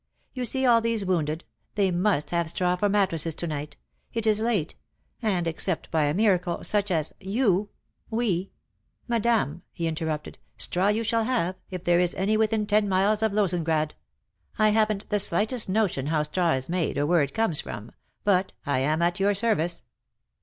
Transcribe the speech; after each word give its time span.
You 0.33 0.45
see 0.45 0.65
all 0.65 0.81
these 0.81 1.05
wounded, 1.05 1.43
they 1.75 1.91
mnst 1.91 2.31
have 2.31 2.49
straw 2.49 2.75
for 2.75 2.89
mattresses 2.89 3.35
to 3.35 3.45
night— 3.45 3.77
it 4.15 4.25
is 4.25 4.41
late— 4.41 4.73
and, 5.21 5.47
except 5.47 5.91
by 5.91 6.05
a 6.05 6.13
miracle, 6.15 6.63
such 6.63 6.89
as 6.89 7.13
you— 7.19 7.69
we 8.19 8.49
"Madam," 9.07 9.61
he 9.71 9.85
interrupted, 9.85 10.39
straw 10.57 10.87
you 10.87 11.03
shall 11.03 11.25
have, 11.25 11.55
if 11.69 11.83
there 11.83 11.99
is 11.99 12.15
any 12.15 12.35
within 12.35 12.65
ten 12.65 12.89
miles 12.89 13.21
of 13.21 13.31
Lozengrad! 13.31 13.91
I 14.57 14.69
haven't 14.69 15.07
the 15.11 15.19
slightest 15.19 15.69
notion 15.69 16.07
how 16.07 16.23
straw 16.23 16.53
is 16.53 16.67
made 16.67 16.97
or 16.97 17.05
where 17.05 17.21
it 17.21 17.35
comes 17.35 17.61
from, 17.61 17.91
but— 18.23 18.53
I 18.65 18.79
am 18.79 19.03
at 19.03 19.19
your 19.19 19.35
service." 19.35 19.83